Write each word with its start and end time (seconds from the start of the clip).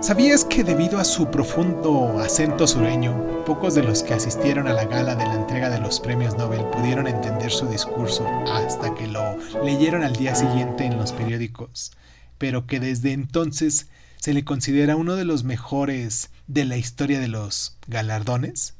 ¿Sabías 0.00 0.44
que 0.44 0.62
debido 0.62 0.98
a 0.98 1.04
su 1.04 1.30
profundo 1.30 2.18
acento 2.20 2.66
sureño, 2.66 3.44
pocos 3.44 3.74
de 3.74 3.82
los 3.82 4.02
que 4.02 4.14
asistieron 4.14 4.68
a 4.68 4.72
la 4.72 4.84
gala 4.84 5.16
de 5.16 5.24
la 5.24 5.34
entrega 5.34 5.70
de 5.70 5.80
los 5.80 6.00
premios 6.00 6.36
Nobel 6.36 6.64
pudieron 6.66 7.08
entender 7.08 7.50
su 7.50 7.66
discurso 7.66 8.26
hasta 8.52 8.94
que 8.94 9.06
lo 9.06 9.36
leyeron 9.64 10.04
al 10.04 10.14
día 10.14 10.34
siguiente 10.34 10.84
en 10.84 10.98
los 10.98 11.12
periódicos, 11.12 11.92
pero 12.38 12.66
que 12.66 12.78
desde 12.78 13.12
entonces 13.12 13.88
se 14.18 14.34
le 14.34 14.44
considera 14.44 14.96
uno 14.96 15.16
de 15.16 15.24
los 15.24 15.44
mejores 15.44 16.30
de 16.46 16.66
la 16.66 16.76
historia 16.76 17.18
de 17.18 17.28
los 17.28 17.76
galardones? 17.88 18.74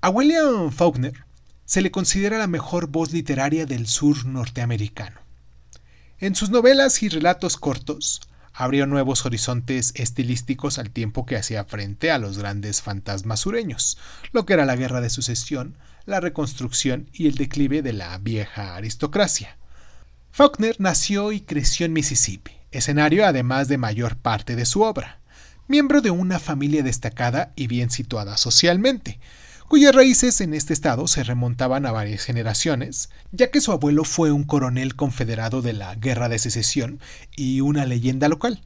A 0.00 0.10
William 0.10 0.72
Faulkner 0.72 1.24
se 1.64 1.80
le 1.80 1.90
considera 1.90 2.38
la 2.38 2.46
mejor 2.48 2.88
voz 2.88 3.12
literaria 3.12 3.66
del 3.66 3.86
sur 3.86 4.26
norteamericano. 4.26 5.20
En 6.18 6.34
sus 6.34 6.50
novelas 6.50 7.02
y 7.02 7.08
relatos 7.08 7.56
cortos, 7.56 8.20
abrió 8.56 8.86
nuevos 8.86 9.26
horizontes 9.26 9.92
estilísticos 9.96 10.78
al 10.78 10.90
tiempo 10.90 11.26
que 11.26 11.36
hacía 11.36 11.64
frente 11.64 12.10
a 12.10 12.18
los 12.18 12.38
grandes 12.38 12.80
fantasmas 12.80 13.40
sureños, 13.40 13.98
lo 14.32 14.46
que 14.46 14.54
era 14.54 14.64
la 14.64 14.76
guerra 14.76 15.02
de 15.02 15.10
sucesión, 15.10 15.76
la 16.06 16.20
reconstrucción 16.20 17.10
y 17.12 17.26
el 17.26 17.34
declive 17.34 17.82
de 17.82 17.92
la 17.92 18.16
vieja 18.16 18.74
aristocracia. 18.74 19.58
Faulkner 20.32 20.76
nació 20.78 21.32
y 21.32 21.40
creció 21.40 21.84
en 21.84 21.92
Mississippi, 21.92 22.52
escenario 22.70 23.26
además 23.26 23.68
de 23.68 23.76
mayor 23.76 24.16
parte 24.16 24.56
de 24.56 24.64
su 24.64 24.80
obra, 24.80 25.20
miembro 25.68 26.00
de 26.00 26.10
una 26.10 26.38
familia 26.38 26.82
destacada 26.82 27.52
y 27.56 27.66
bien 27.66 27.90
situada 27.90 28.38
socialmente, 28.38 29.20
cuyas 29.68 29.94
raíces 29.94 30.40
en 30.40 30.54
este 30.54 30.72
estado 30.72 31.06
se 31.08 31.24
remontaban 31.24 31.86
a 31.86 31.92
varias 31.92 32.22
generaciones, 32.22 33.10
ya 33.32 33.50
que 33.50 33.60
su 33.60 33.72
abuelo 33.72 34.04
fue 34.04 34.32
un 34.32 34.44
coronel 34.44 34.96
confederado 34.96 35.62
de 35.62 35.72
la 35.72 35.94
Guerra 35.94 36.28
de 36.28 36.38
Secesión 36.38 37.00
y 37.36 37.60
una 37.60 37.84
leyenda 37.84 38.28
local. 38.28 38.62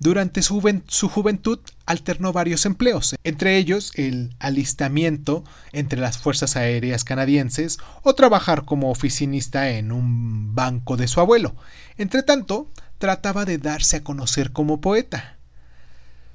Durante 0.00 0.42
su, 0.42 0.60
juventud 1.08 1.58
alternó 1.84 2.32
varios 2.32 2.66
empleos, 2.66 3.16
entre 3.24 3.56
ellos 3.56 3.90
el 3.96 4.36
alistamiento 4.38 5.42
entre 5.72 5.98
las 5.98 6.18
Fuerzas 6.18 6.54
Aéreas 6.54 7.02
canadienses 7.02 7.78
o 8.04 8.14
trabajar 8.14 8.64
como 8.64 8.90
oficinista 8.92 9.70
en 9.70 9.90
un 9.90 10.54
banco 10.54 10.96
de 10.96 11.08
su 11.08 11.18
abuelo. 11.20 11.56
Entretanto, 11.96 12.70
trataba 12.98 13.44
de 13.44 13.58
darse 13.58 13.96
a 13.96 14.04
conocer 14.04 14.52
como 14.52 14.80
poeta. 14.80 15.37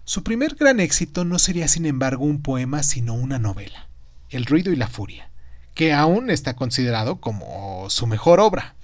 Su 0.06 0.22
primer 0.22 0.56
gran 0.56 0.82
éxito 0.82 1.24
no 1.24 1.40
sería 1.40 1.70
sin 1.70 1.86
embargo 1.86 2.26
un 2.26 2.42
poema 2.42 2.84
sino 2.84 3.14
una 3.14 3.40
novela, 3.40 3.88
El 4.30 4.46
ruido 4.46 4.74
y 4.74 4.76
la 4.76 4.90
furia, 4.90 5.30
que 5.76 5.94
aún 5.94 6.30
está 6.30 6.58
considerado 6.58 7.22
como 7.22 7.90
su 7.90 8.06
mejor 8.06 8.42
obra. 8.42 8.76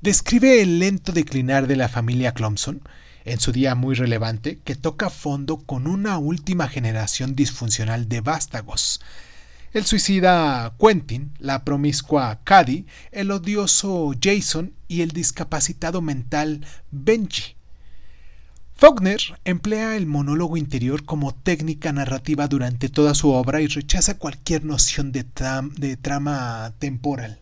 Describe 0.00 0.60
el 0.60 0.80
lento 0.80 1.12
declinar 1.12 1.68
de 1.68 1.76
la 1.76 1.88
familia 1.88 2.34
Clomson, 2.34 2.82
en 3.24 3.38
su 3.38 3.52
día 3.52 3.76
muy 3.76 3.94
relevante, 3.94 4.58
que 4.64 4.74
toca 4.74 5.10
fondo 5.10 5.58
con 5.58 5.86
una 5.86 6.18
última 6.18 6.66
generación 6.66 7.36
disfuncional 7.36 8.08
de 8.08 8.20
vástagos. 8.20 9.00
El 9.72 9.84
suicida 9.84 10.74
Quentin, 10.80 11.34
la 11.38 11.64
promiscua 11.64 12.40
Cady, 12.42 12.84
el 13.12 13.30
odioso 13.30 14.12
Jason 14.20 14.72
y 14.88 15.02
el 15.02 15.12
discapacitado 15.12 16.02
mental 16.02 16.66
Benji, 16.90 17.54
Faulkner 18.76 19.20
emplea 19.44 19.96
el 19.96 20.06
monólogo 20.06 20.56
interior 20.56 21.04
como 21.04 21.32
técnica 21.32 21.92
narrativa 21.92 22.48
durante 22.48 22.88
toda 22.88 23.14
su 23.14 23.30
obra 23.30 23.60
y 23.60 23.68
rechaza 23.68 24.18
cualquier 24.18 24.64
noción 24.64 25.12
de, 25.12 25.22
trama 25.96 26.74
temporal. 26.80 27.40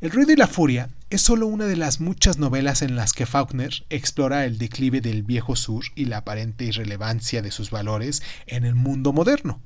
El 0.00 0.12
ruido 0.12 0.32
y 0.32 0.36
la 0.36 0.46
furia 0.46 0.90
es 1.10 1.22
solo 1.22 1.48
una 1.48 1.64
de 1.64 1.76
las 1.76 2.00
muchas 2.00 2.38
novelas 2.38 2.82
en 2.82 2.94
las 2.94 3.12
que 3.12 3.26
Faulkner 3.26 3.84
explora 3.90 4.44
el 4.44 4.58
declive 4.58 5.00
del 5.00 5.24
viejo 5.24 5.56
sur 5.56 5.84
y 5.96 6.04
la 6.04 6.18
aparente 6.18 6.64
irrelevancia 6.64 7.42
de 7.42 7.50
sus 7.50 7.70
valores 7.70 8.22
en 8.46 8.64
el 8.64 8.76
mundo 8.76 9.12
moderno. 9.12 9.60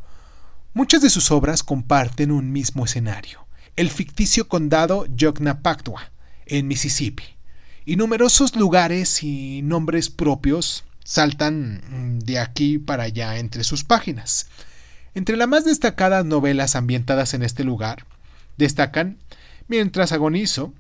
Muchas 0.73 1.03
de 1.03 1.11
sus 1.11 1.31
obras 1.31 1.63
comparten 1.63 2.31
un 2.31 2.51
mismo 2.51 2.87
escenario, 2.87 3.47
el 3.77 3.91
ficticio 3.91 4.49
condado 4.49 5.05
Yoknapatawpha, 5.15 6.13
en 6.47 6.67
Mississippi 6.67 7.40
y 7.85 7.97
numerosos 7.97 8.57
lugares 8.57 9.23
y 9.23 9.63
nombres 9.63 10.11
propios 10.11 10.85
saltan 11.05 11.83
mm, 11.89 12.19
de 12.21 12.39
aquí 12.39 12.79
para 12.79 13.05
allá 13.05 13.39
entre 13.39 13.65
sus 13.65 13.85
páginas. 13.85 14.49
Entre 15.15 15.37
las 15.37 15.49
más 15.49 15.65
destacadas 15.65 16.25
novelas 16.25 16.77
ambientadas 16.77 17.35
en 17.35 17.43
este 17.43 17.65
lugar 17.65 18.07
destacan 18.57 19.19
Mientras 19.71 20.11
agonizo, 20.11 20.75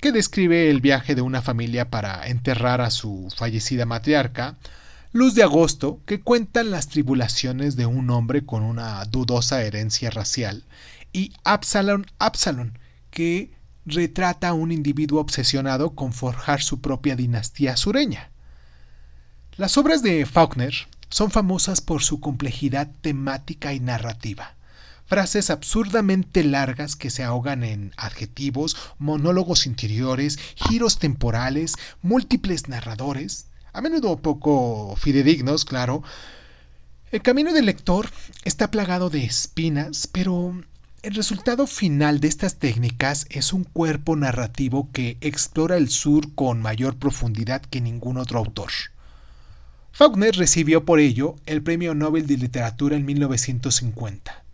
que 0.00 0.12
describe 0.12 0.70
el 0.70 0.80
viaje 0.80 1.16
de 1.16 1.20
una 1.20 1.42
familia 1.42 1.90
para 1.90 2.28
enterrar 2.28 2.80
a 2.80 2.92
su 2.92 3.28
fallecida 3.36 3.86
matriarca, 3.86 4.56
Luz 5.10 5.34
de 5.34 5.42
Agosto, 5.42 5.98
que 6.06 6.20
cuentan 6.20 6.70
las 6.70 6.86
tribulaciones 6.86 7.74
de 7.74 7.86
un 7.86 8.08
hombre 8.08 8.46
con 8.46 8.62
una 8.62 9.04
dudosa 9.06 9.64
herencia 9.64 10.10
racial, 10.10 10.62
y 11.12 11.32
Absalom 11.42 12.04
Absalom, 12.20 12.70
que 13.10 13.50
retrata 13.90 14.48
a 14.48 14.52
un 14.54 14.72
individuo 14.72 15.20
obsesionado 15.20 15.90
con 15.94 16.12
forjar 16.12 16.62
su 16.62 16.80
propia 16.80 17.16
dinastía 17.16 17.76
sureña. 17.76 18.30
Las 19.56 19.76
obras 19.76 20.02
de 20.02 20.24
Faulkner 20.26 20.74
son 21.10 21.30
famosas 21.30 21.80
por 21.80 22.02
su 22.02 22.20
complejidad 22.20 22.88
temática 23.02 23.74
y 23.74 23.80
narrativa. 23.80 24.54
Frases 25.06 25.50
absurdamente 25.50 26.44
largas 26.44 26.94
que 26.94 27.10
se 27.10 27.24
ahogan 27.24 27.64
en 27.64 27.92
adjetivos, 27.96 28.76
monólogos 28.98 29.66
interiores, 29.66 30.38
giros 30.54 30.98
temporales, 30.98 31.74
múltiples 32.00 32.68
narradores, 32.68 33.46
a 33.72 33.80
menudo 33.80 34.16
poco 34.18 34.94
fidedignos, 34.96 35.64
claro. 35.64 36.02
El 37.10 37.22
camino 37.22 37.52
del 37.52 37.66
lector 37.66 38.08
está 38.44 38.70
plagado 38.70 39.10
de 39.10 39.24
espinas, 39.24 40.06
pero 40.06 40.62
el 41.02 41.14
resultado 41.14 41.66
final 41.66 42.20
de 42.20 42.28
estas 42.28 42.56
técnicas 42.56 43.26
es 43.30 43.52
un 43.52 43.64
cuerpo 43.64 44.16
narrativo 44.16 44.88
que 44.92 45.16
explora 45.20 45.76
el 45.76 45.88
sur 45.88 46.34
con 46.34 46.60
mayor 46.60 46.96
profundidad 46.96 47.62
que 47.62 47.80
ningún 47.80 48.18
otro 48.18 48.38
autor. 48.38 48.70
Faulkner 49.92 50.36
recibió 50.36 50.84
por 50.84 51.00
ello 51.00 51.36
el 51.46 51.62
Premio 51.62 51.94
Nobel 51.94 52.26
de 52.26 52.36
Literatura 52.36 52.96
en 52.96 53.06
1950. 53.06 54.44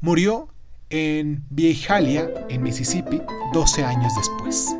Murió 0.00 0.48
en 0.90 1.44
Viejalia, 1.50 2.28
en 2.48 2.62
Mississippi, 2.62 3.22
12 3.52 3.84
años 3.84 4.12
después. 4.16 4.74